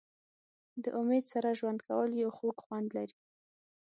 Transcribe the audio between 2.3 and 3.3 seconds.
خوږ خوند لري.